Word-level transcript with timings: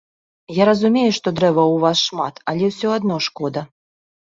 Я 0.61 0.65
разумею, 0.69 1.11
што 1.19 1.35
дрэваў 1.41 1.69
у 1.75 1.77
вас 1.85 1.97
шмат, 2.09 2.43
але 2.51 2.63
ўсё 2.75 2.87
адно 3.01 3.25
шкода. 3.33 3.61